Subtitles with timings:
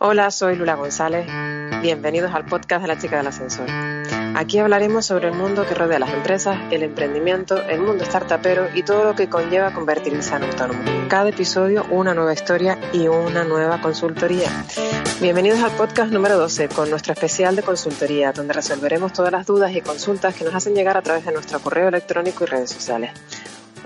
[0.00, 1.26] Hola, soy Lula González.
[1.82, 3.66] Bienvenidos al podcast de la chica del ascensor.
[4.36, 8.68] Aquí hablaremos sobre el mundo que rodea a las empresas, el emprendimiento, el mundo startupero
[8.76, 10.84] y todo lo que conlleva convertirse en autónomo.
[11.08, 14.64] Cada episodio una nueva historia y una nueva consultoría.
[15.20, 19.74] Bienvenidos al podcast número 12 con nuestro especial de consultoría, donde resolveremos todas las dudas
[19.74, 23.10] y consultas que nos hacen llegar a través de nuestro correo electrónico y redes sociales.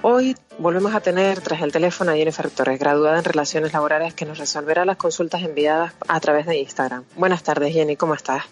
[0.01, 4.25] Hoy volvemos a tener tras el teléfono a Jennifer Torres, graduada en Relaciones Laborales, que
[4.25, 7.05] nos resolverá las consultas enviadas a través de Instagram.
[7.17, 8.45] Buenas tardes, Jenny, ¿cómo estás?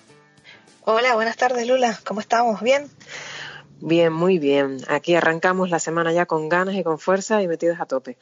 [0.84, 1.98] Hola, buenas tardes, Lula.
[2.04, 2.60] ¿Cómo estamos?
[2.60, 2.90] ¿Bien?
[3.80, 4.78] Bien, muy bien.
[4.88, 8.18] Aquí arrancamos la semana ya con ganas y con fuerza y metidos a tope.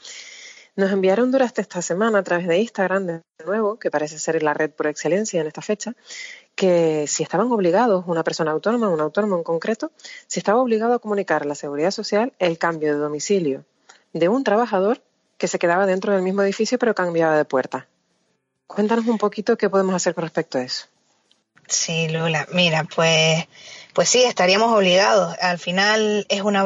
[0.79, 4.55] Nos enviaron durante esta semana a través de Instagram, de nuevo, que parece ser la
[4.55, 5.97] red por excelencia en esta fecha,
[6.55, 9.91] que si estaban obligados, una persona autónoma, un autónomo en concreto,
[10.29, 13.65] si estaba obligado a comunicar a la Seguridad Social el cambio de domicilio
[14.12, 15.03] de un trabajador
[15.37, 17.89] que se quedaba dentro del mismo edificio pero cambiaba de puerta.
[18.69, 20.87] Cuéntanos un poquito qué podemos hacer con respecto a eso.
[21.69, 23.47] Sí, Lula, mira, pues,
[23.92, 25.36] pues sí, estaríamos obligados.
[25.41, 26.64] Al final es una,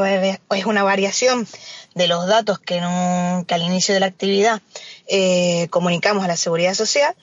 [0.50, 1.46] es una variación
[1.94, 4.62] de los datos que, no, que al inicio de la actividad
[5.08, 7.14] eh, comunicamos a la seguridad social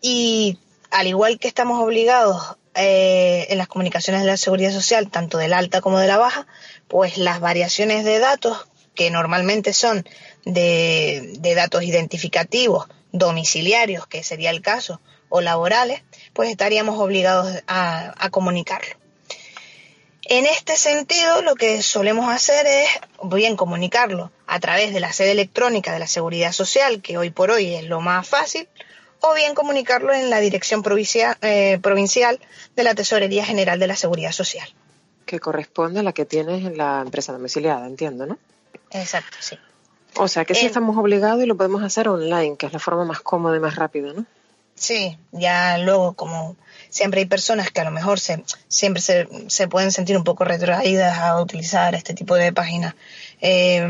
[0.00, 0.58] y
[0.90, 5.54] al igual que estamos obligados eh, en las comunicaciones de la seguridad social, tanto del
[5.54, 6.46] alta como de la baja,
[6.86, 10.06] pues las variaciones de datos, que normalmente son
[10.44, 15.00] de, de datos identificativos, domiciliarios, que sería el caso,
[15.34, 16.02] o laborales,
[16.34, 18.94] pues estaríamos obligados a, a comunicarlo.
[20.24, 22.88] En este sentido, lo que solemos hacer es
[23.24, 27.50] bien comunicarlo a través de la sede electrónica de la Seguridad Social, que hoy por
[27.50, 28.68] hoy es lo más fácil,
[29.20, 32.38] o bien comunicarlo en la Dirección Provincial, eh, provincial
[32.76, 34.68] de la Tesorería General de la Seguridad Social.
[35.24, 38.38] Que corresponde a la que tienes en la empresa domiciliada, entiendo, ¿no?
[38.90, 39.58] Exacto, sí.
[40.16, 43.06] O sea que sí estamos obligados y lo podemos hacer online, que es la forma
[43.06, 44.26] más cómoda y más rápida, ¿no?
[44.82, 46.56] Sí, ya luego como
[46.90, 50.42] siempre hay personas que a lo mejor se, siempre se, se pueden sentir un poco
[50.42, 52.96] retraídas a utilizar este tipo de páginas
[53.40, 53.80] eh,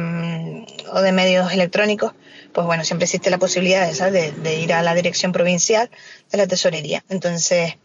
[0.92, 2.12] o de medios electrónicos,
[2.52, 5.88] pues bueno, siempre existe la posibilidad de, de, ir a la dirección provincial
[6.30, 7.02] de la tesorería.
[7.08, 7.78] Entonces,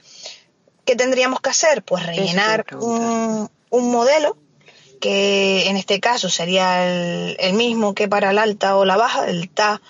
[0.83, 1.83] ¿qué tendríamos que hacer?
[1.83, 4.35] Pues rellenar un, un modelo
[4.99, 9.29] que en este caso sería el, el, mismo que para la alta o la baja,
[9.29, 9.81] el TA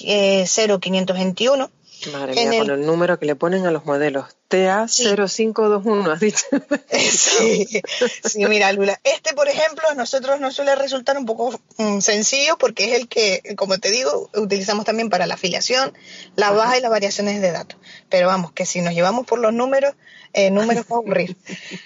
[0.00, 1.70] eh, 0521
[2.12, 4.36] Madre mía, con el número que le ponen a los modelos.
[4.54, 6.46] TA0521, has dicho.
[7.10, 7.82] sí,
[8.24, 9.00] sí, mira, Lula.
[9.02, 13.08] Este, por ejemplo, a nosotros nos suele resultar un poco um, sencillo porque es el
[13.08, 15.92] que, como te digo, utilizamos también para la afiliación,
[16.36, 17.78] la baja y las variaciones de datos.
[18.08, 19.94] Pero vamos, que si nos llevamos por los números,
[20.34, 21.36] eh, números va a aburrir.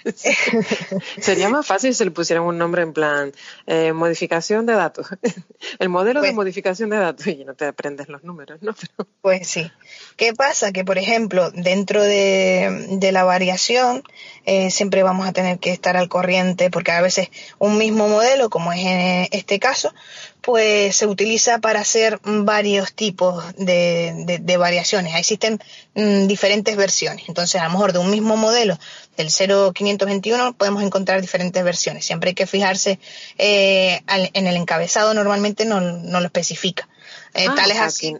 [1.19, 3.31] Sería más fácil si le pusieran un nombre en plan
[3.67, 5.07] eh, modificación de datos.
[5.79, 7.27] El modelo pues, de modificación de datos.
[7.27, 8.73] Y no te aprendes los números, ¿no?
[8.73, 9.07] Pero...
[9.21, 9.71] Pues sí.
[10.17, 10.71] ¿Qué pasa?
[10.71, 14.03] Que, por ejemplo, dentro de, de la variación,
[14.45, 18.49] eh, siempre vamos a tener que estar al corriente, porque a veces un mismo modelo,
[18.49, 19.93] como es en este caso,
[20.41, 25.15] pues se utiliza para hacer varios tipos de, de, de variaciones.
[25.15, 25.59] Existen
[25.95, 27.25] mm, diferentes versiones.
[27.27, 28.77] Entonces, a lo mejor de un mismo modelo
[29.17, 32.05] del 0521 podemos encontrar diferentes versiones.
[32.05, 32.99] Siempre hay que fijarse
[33.37, 36.87] eh, al, en el encabezado, normalmente no, no lo especifica.
[37.33, 38.15] Eh, ah, tal es así.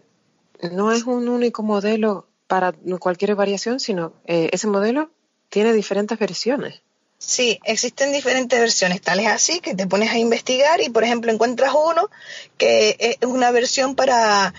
[0.72, 5.12] No es un único modelo para cualquier variación, sino eh, ese modelo
[5.50, 6.82] tiene diferentes versiones.
[7.16, 11.72] Sí, existen diferentes versiones, tales así que te pones a investigar y, por ejemplo, encuentras
[11.74, 12.10] uno
[12.58, 14.52] que es una versión para,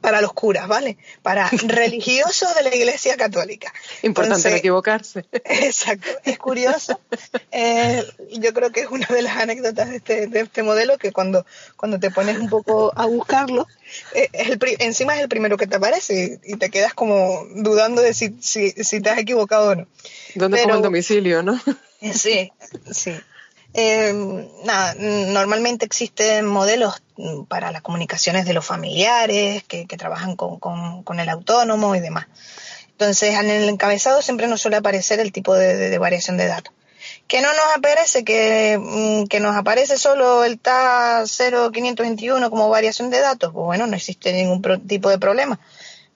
[0.00, 0.98] para los curas, ¿vale?
[1.22, 3.72] Para religiosos de la Iglesia Católica.
[4.02, 5.24] Importante Entonces, no equivocarse.
[5.44, 7.00] Exacto, es curioso.
[7.50, 8.04] Eh,
[8.38, 11.46] yo creo que es una de las anécdotas de este, de este modelo que cuando,
[11.76, 13.66] cuando te pones un poco a buscarlo,
[14.14, 17.46] eh, es el, encima es el primero que te aparece y, y te quedas como
[17.54, 19.86] dudando de si, si, si, te has equivocado o no.
[20.34, 21.60] ¿Dónde Pero, pongo el domicilio, no?
[22.14, 22.52] Sí,
[22.92, 23.12] sí.
[23.74, 24.12] Eh,
[24.64, 27.02] nada, normalmente existen modelos
[27.48, 32.26] para las comunicaciones de los familiares que, trabajan con, con, el autónomo y demás.
[32.92, 36.72] Entonces, en el encabezado siempre nos suele aparecer el tipo de variación de datos.
[37.26, 43.10] Que no nos aparece, que, mm, que nos aparece solo el TA 0521 como variación
[43.10, 45.60] de datos, pues bueno, no existe ningún pro, tipo de problema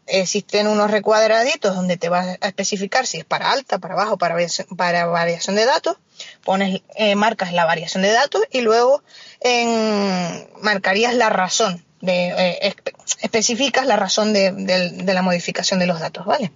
[0.07, 4.35] existen unos recuadraditos donde te vas a especificar si es para alta, para bajo, para
[4.35, 5.97] variación, para variación de datos,
[6.45, 9.03] pones, eh, marcas la variación de datos y luego
[9.41, 12.75] en, marcarías la razón, de, eh,
[13.21, 16.53] especificas la razón de, de, la modificación de los datos, ¿vale?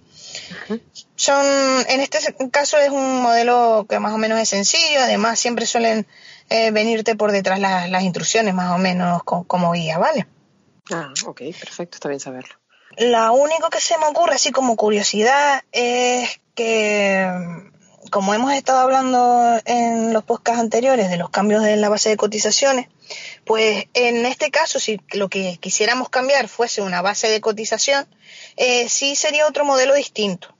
[1.15, 1.45] Son,
[1.87, 2.19] en este
[2.51, 6.05] caso es un modelo que más o menos es sencillo, además siempre suelen
[6.49, 10.27] eh, venirte por detrás las, instrucciones más o menos como guía, ¿vale?
[10.91, 12.55] Ah, ok, perfecto, está bien saberlo.
[12.97, 17.29] Lo único que se me ocurre así como curiosidad es que
[18.09, 22.17] como hemos estado hablando en los podcasts anteriores de los cambios en la base de
[22.17, 22.87] cotizaciones,
[23.45, 28.07] pues en este caso, si lo que quisiéramos cambiar fuese una base de cotización,
[28.55, 30.56] eh, sí sería otro modelo distinto.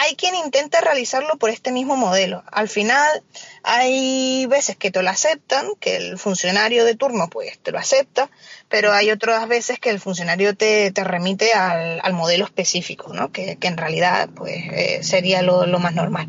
[0.00, 2.44] Hay quien intenta realizarlo por este mismo modelo.
[2.52, 3.22] Al final,
[3.64, 8.30] hay veces que te lo aceptan, que el funcionario de turno pues te lo acepta,
[8.68, 13.32] pero hay otras veces que el funcionario te, remite al, modelo específico, ¿no?
[13.32, 16.28] Que, en realidad pues eh, sería lo más normal.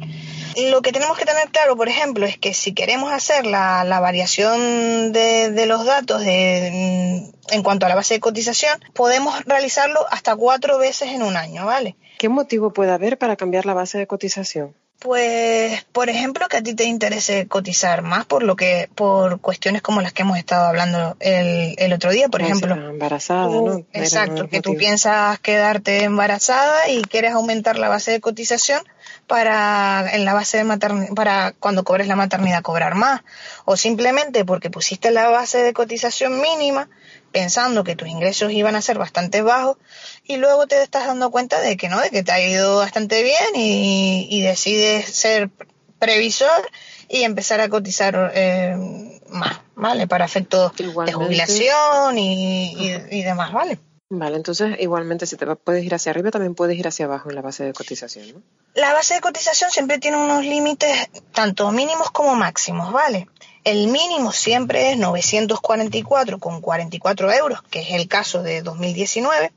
[0.57, 5.11] Lo que tenemos que tener claro, por ejemplo, es que si queremos hacer la, variación
[5.11, 10.35] de, los datos de, mm, en cuanto a la base de cotización, podemos realizarlo hasta
[10.35, 11.95] cuatro veces en un año, ¿vale?
[12.17, 14.75] ¿Qué motivo puede haber para cambiar la base de cotización?
[14.99, 19.81] Pues, por ejemplo, que a ti te interese cotizar más por lo que, por cuestiones
[19.81, 22.75] como las que hemos estado hablando el, el otro día, por ejemplo.
[22.75, 23.85] Embarazada, ¿no?
[23.93, 28.81] Exacto, que tú piensas quedarte embarazada y quieres aumentar la base de cotización
[29.27, 33.21] para en la base de maternidad, para cuando cobres la maternidad cobrar más,
[33.65, 36.89] o simplemente porque pusiste la base de cotización mínima
[37.31, 39.77] pensando que tus ingresos iban a ser bastante bajos
[40.23, 43.23] y luego te estás dando cuenta de que no, de que te ha ido bastante
[43.23, 45.49] bien y, decides ser
[45.99, 46.69] previsor
[47.07, 48.75] y empezar a cotizar eh,
[49.29, 50.07] más, ¿vale?
[50.07, 52.73] Para efectos de jubilación y,
[53.11, 53.77] y demás, ¿vale?
[54.11, 57.35] Vale, entonces igualmente si te puedes ir hacia arriba, también puedes ir hacia abajo en
[57.35, 58.41] la base de cotización, ¿no?
[58.73, 63.27] La base de cotización siempre tiene unos límites tanto mínimos como máximos, ¿vale?
[63.63, 69.53] El mínimo siempre es 944,44 euros, que es el caso de 2019,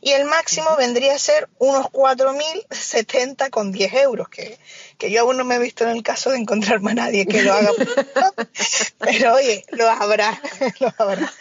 [0.00, 4.58] y el máximo vendría a ser unos 4.070,10 euros, que,
[4.98, 7.42] que yo aún no me he visto en el caso de encontrarme a nadie que
[7.42, 7.70] lo haga,
[8.98, 10.42] pero oye, lo habrá,
[10.80, 11.32] lo habrá.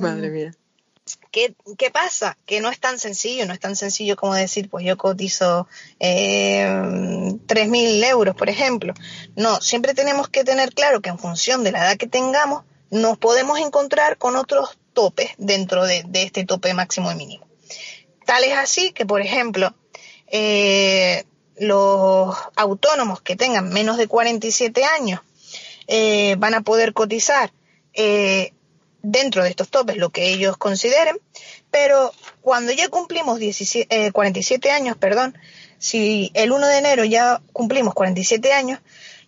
[0.00, 0.52] Madre mía.
[1.30, 2.36] ¿Qué, ¿Qué, pasa?
[2.46, 5.66] Que no es tan sencillo, no es tan sencillo como decir, pues yo cotizo
[5.98, 8.94] eh, 3.000 euros, por ejemplo.
[9.36, 13.16] No, siempre tenemos que tener claro que en función de la edad que tengamos, nos
[13.18, 17.46] podemos encontrar con otros topes dentro de, este tope máximo y mínimo.
[18.26, 19.74] Tal es así que, por ejemplo,
[20.26, 21.24] eh,
[21.56, 25.20] los autónomos que tengan menos de 47 años
[25.86, 27.52] eh, van a poder cotizar
[27.94, 28.52] eh,
[29.02, 31.18] dentro de estos topes lo que ellos consideren,
[31.70, 35.36] pero cuando ya cumplimos 47 eh, años, perdón,
[35.78, 38.80] si el 1 de enero ya cumplimos 47 años,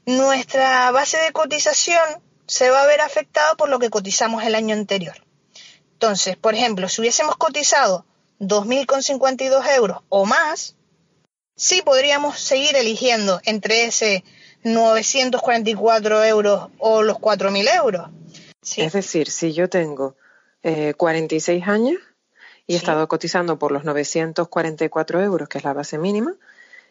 [0.06, 4.74] nuestra base de cotización se va a ver afectada por lo que cotizamos el año
[4.74, 5.16] anterior.
[5.94, 8.04] Entonces, por ejemplo, si hubiésemos cotizado
[8.40, 10.76] 2.052 euros o más,
[11.56, 14.24] sí podríamos seguir eligiendo entre ese
[14.64, 18.10] 944 euros o los 4.000 euros.
[18.76, 20.16] Es decir, si yo tengo
[20.62, 21.98] eh, 46 años
[22.66, 26.34] y he estado cotizando por los 944 euros, que es la base mínima,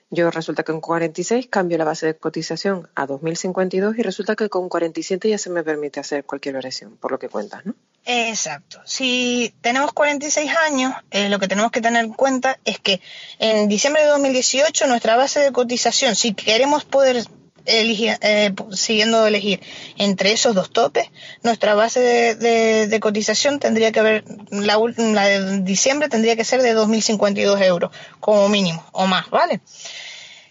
[0.10, 4.48] yo resulta que con 46 cambio la base de cotización a 2052 y resulta que
[4.48, 7.74] con 47 ya se me permite hacer cualquier variación, por lo que cuentas, ¿no?
[8.06, 8.80] Exacto.
[8.86, 13.01] Si tenemos 46 años, eh, lo que tenemos que tener en cuenta es que
[13.39, 17.24] en diciembre de 2018 nuestra base de cotización, si queremos poder
[17.65, 19.62] eh, siguiendo elegir
[19.98, 21.10] entre esos dos topes,
[21.43, 26.75] nuestra base de, cotización tendría que haber, la, la, de diciembre tendría que ser de
[26.75, 29.62] 2.052 euros, como mínimo, o más, ¿vale?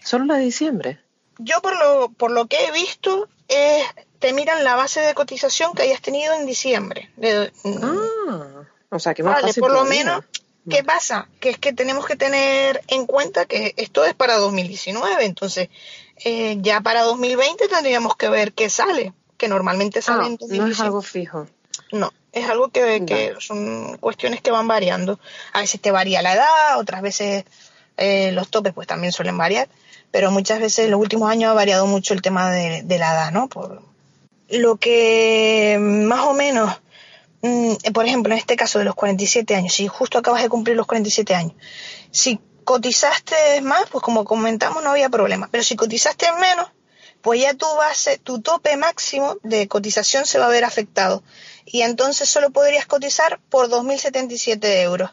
[0.03, 0.99] ¿Solo la de diciembre?
[1.39, 3.83] Yo por lo, por lo que he visto, es,
[4.19, 7.09] te miran la base de cotización que hayas tenido en diciembre.
[7.65, 10.23] ah, o sea que vale, por lo menos
[10.69, 11.27] ¿Qué pasa?
[11.39, 15.69] Que es que tenemos que tener en cuenta que esto es para 2019, entonces
[16.17, 20.67] eh, ya para 2020 tendríamos que ver qué sale, que normalmente ah, sale en 2019.
[20.67, 21.47] No es algo fijo.
[21.91, 25.19] No, es algo que, que, son cuestiones que van variando.
[25.53, 27.45] A veces te varía la edad, otras veces
[27.97, 29.69] eh, los topes pues también suelen variar,
[30.11, 33.13] pero muchas veces en los últimos años ha variado mucho el tema de, de la
[33.13, 33.47] edad, ¿no?
[33.47, 33.81] Por
[34.49, 36.79] lo que más o menos
[37.43, 40.77] Mm, por ejemplo, en este caso de los 47 años, si justo acabas de cumplir
[40.77, 41.53] los 47 años,
[42.09, 46.67] si cotizaste más, pues como comentamos no había problema, pero si cotizaste menos,
[47.21, 51.23] pues ya tu base, tu tope máximo de cotización se va a ver afectado
[51.65, 55.11] y entonces solo podrías cotizar por 2.077 euros.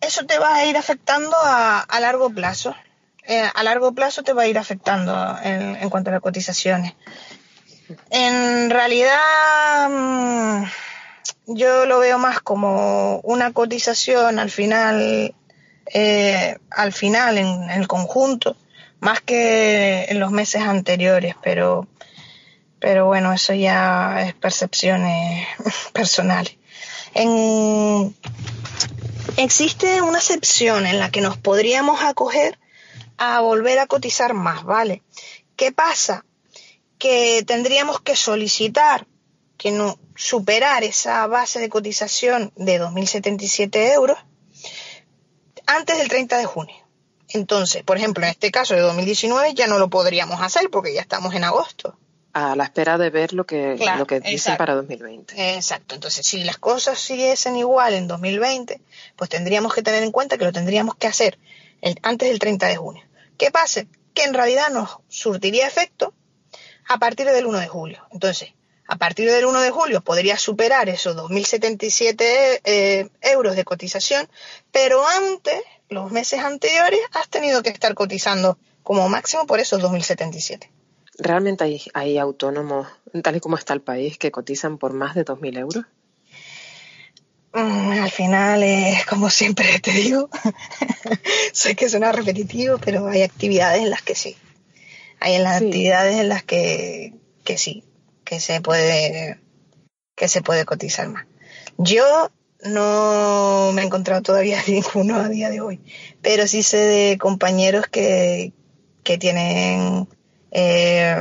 [0.00, 2.74] eso te va a ir afectando a, largo plazo.
[3.26, 6.92] Eh, a largo plazo te va a ir afectando en, cuanto a las cotizaciones.
[8.10, 10.64] En realidad, mm,
[11.46, 15.34] yo lo veo más como una cotización al final,
[15.86, 18.56] eh, al final en, el conjunto,
[19.00, 21.86] más que en los meses anteriores, pero,
[22.78, 25.46] pero bueno, eso ya es percepciones
[25.92, 26.56] personales.
[27.14, 28.14] En,
[29.36, 32.58] existe una excepción en la que nos podríamos acoger
[33.16, 35.02] a volver a cotizar más, ¿vale?
[35.56, 36.24] ¿Qué pasa?
[36.98, 39.06] Que tendríamos que solicitar
[39.56, 44.18] que no superar esa base de cotización de 2.077 euros
[45.66, 46.76] antes del 30 de junio.
[47.28, 51.00] Entonces, por ejemplo, en este caso de 2019 ya no lo podríamos hacer porque ya
[51.00, 51.96] estamos en agosto.
[52.32, 55.54] A la espera de ver lo que, lo que dicen para 2020.
[55.54, 55.94] Exacto.
[55.94, 58.80] Entonces, si las cosas siguiesen igual en 2020,
[59.16, 61.38] pues tendríamos que tener en cuenta que lo tendríamos que hacer
[62.02, 63.04] antes del 30 de junio.
[63.38, 63.84] ¿Qué pasa?
[64.14, 66.12] Que en realidad nos surtiría efecto
[66.88, 68.04] a partir del 1 de julio.
[68.10, 68.52] Entonces,
[68.86, 74.28] a partir del 1 de julio podría superar esos 2.077 eh, euros de cotización,
[74.70, 80.68] pero antes, los meses anteriores, has tenido que estar cotizando como máximo por esos 2.077.
[81.16, 82.88] ¿Realmente hay, hay autónomos,
[83.22, 85.84] tal y como está el país, que cotizan por más de 2.000 euros?
[87.54, 90.28] Mm, al final es como siempre te digo,
[91.52, 94.36] sé que suena repetitivo, pero hay actividades en las que sí.
[95.20, 97.14] Hay en las actividades en las que,
[97.44, 97.84] que sí,
[98.24, 99.40] que se puede
[100.16, 101.26] que se puede cotizar más.
[101.76, 102.30] Yo
[102.64, 105.80] no me he encontrado todavía ninguno a día de hoy,
[106.22, 108.52] pero sí sé de compañeros que,
[109.02, 110.08] que tienen
[110.50, 111.16] eh,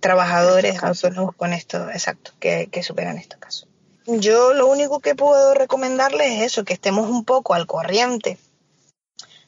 [0.00, 3.68] trabajadores autónomos con esto, exacto, que, que superan estos casos.
[4.06, 8.38] Yo lo único que puedo recomendarles es eso, que estemos un poco al corriente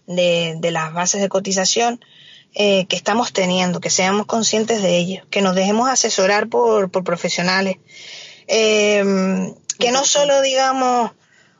[0.06, 2.00] de, de las bases de cotización
[2.54, 7.04] eh, que estamos teniendo, que seamos conscientes de ello, que nos dejemos asesorar por, por
[7.04, 7.78] profesionales,
[8.46, 11.12] eh, que no solo digamos,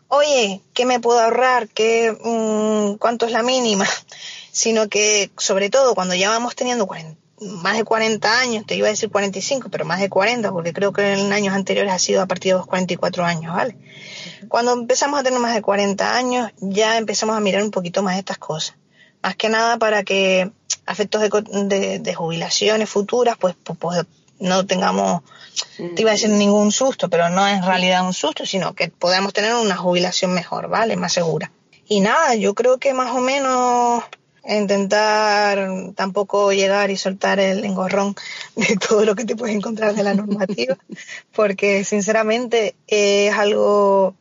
[0.08, 1.68] oye, ¿qué me puedo ahorrar?
[1.68, 3.86] ¿Qué, mm, ¿Cuánto es la mínima?
[4.52, 6.86] Sino que, sobre todo, cuando ya vamos teniendo
[7.40, 10.92] más de 40 años, te iba a decir 45, pero más de 40, porque creo
[10.92, 13.76] que en años anteriores ha sido a partir de los 44 años, ¿vale?
[14.48, 18.18] Cuando empezamos a tener más de 40 años, ya empezamos a mirar un poquito más
[18.18, 18.76] estas cosas.
[19.22, 20.50] Más que nada para que
[20.86, 24.06] afectos de, de, jubilaciones futuras, pues, pues, pues,
[24.40, 25.22] no tengamos,
[25.76, 28.88] te iba a decir ningún susto, pero no es en realidad un susto, sino que
[28.88, 30.96] podamos tener una jubilación mejor, ¿vale?
[30.96, 31.52] Más segura.
[31.86, 34.02] Y nada, yo creo que más o menos
[34.44, 38.16] intentar tampoco llegar y soltar el engorrón
[38.56, 40.76] de todo lo que te puedes encontrar de la normativa,
[41.32, 44.16] porque sinceramente es algo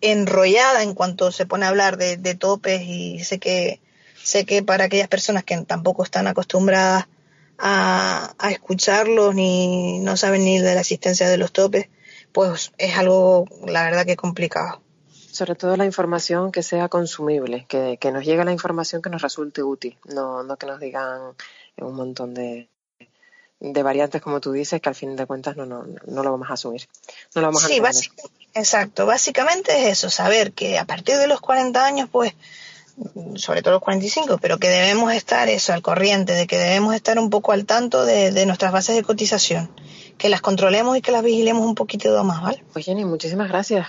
[0.00, 3.80] enrollada en cuanto se pone a hablar de, de topes y sé que
[4.26, 7.06] Sé que para aquellas personas que tampoco están acostumbradas
[7.58, 11.88] a, escucharlos ni no saben ni de la existencia de los topes,
[12.32, 14.82] pues es algo, la verdad, que complicado.
[15.12, 19.62] Sobre todo la información que sea consumible, que, nos llegue la información que nos resulte
[19.62, 21.20] útil, no, no que nos digan
[21.76, 22.68] un montón de,
[23.60, 26.50] de variantes, como tú dices, que al fin de cuentas no, no, no lo vamos
[26.50, 26.88] a asumir.
[27.32, 27.80] No lo vamos sí,
[28.54, 29.06] exacto.
[29.06, 32.34] Básicamente es eso, saber que a partir de los 40 años, pues
[33.36, 37.18] sobre todo los 45, pero que debemos estar eso, al corriente, de que debemos estar
[37.18, 39.70] un poco al tanto de, nuestras bases de cotización,
[40.18, 42.64] que las controlemos y que las vigilemos un poquito más, ¿vale?
[42.72, 43.86] Pues Jenny, muchísimas gracias.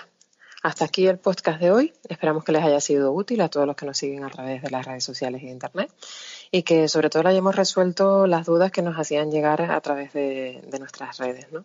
[0.63, 1.93] Hasta aquí el podcast de hoy.
[2.09, 4.69] Esperamos que les haya sido útil a todos los que nos siguen a través de
[4.71, 5.89] las redes sociales y de Internet
[6.51, 10.13] y que sobre todo le hayamos resuelto las dudas que nos hacían llegar a través
[10.13, 11.63] de, de nuestras redes, ¿no?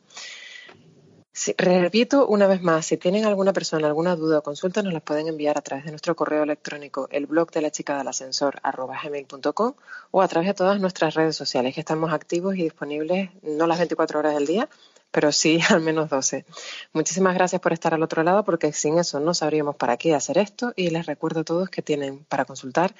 [1.56, 5.28] Repito una vez más, si tienen alguna persona alguna duda o consulta, nos las pueden
[5.28, 9.00] enviar a través de nuestro correo electrónico, el blog de la chica del ascensor, arroba
[9.02, 9.74] gmail.com,
[10.10, 13.78] o a través de todas nuestras redes sociales, que estamos activos y disponibles no las
[13.78, 14.68] 24 horas del día,
[15.10, 16.44] pero sí al menos 12.
[16.92, 20.36] Muchísimas gracias por estar al otro lado, porque sin eso no sabríamos para qué hacer
[20.38, 22.94] esto, y les recuerdo a todos que tienen para consultar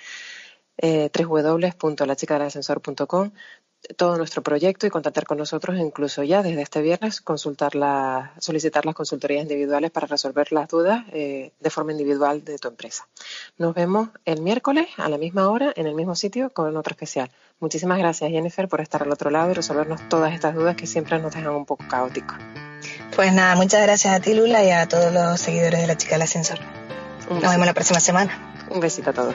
[0.83, 1.09] eh,
[3.97, 8.87] todo nuestro proyecto y contactar con nosotros, incluso ya desde este viernes, consultar la, solicitar
[8.87, 13.09] las consultorías individuales para resolver las dudas eh, de forma individual de tu empresa.
[13.59, 17.31] Nos vemos el miércoles a la misma hora en el mismo sitio con otro especial.
[17.61, 21.19] Muchísimas gracias, Jennifer, por estar al otro lado y resolvernos todas estas dudas que siempre
[21.19, 22.37] nos dejan un poco caóticos.
[23.15, 26.15] Pues nada, muchas gracias a ti, Lula, y a todos los seguidores de la chica
[26.15, 26.59] del ascensor.
[27.31, 28.67] Nos vemos la próxima semana.
[28.71, 29.35] Un besito a todos.